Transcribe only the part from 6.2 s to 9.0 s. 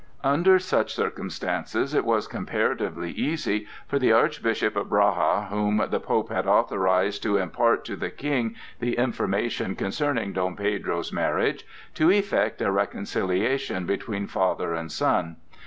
had authorized to impart to the King the